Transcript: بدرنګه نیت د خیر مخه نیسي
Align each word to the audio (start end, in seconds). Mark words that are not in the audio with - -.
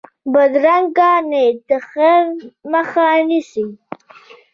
بدرنګه 0.33 1.11
نیت 1.29 1.57
د 1.69 1.71
خیر 1.89 2.23
مخه 2.71 3.05
نیسي 3.27 3.65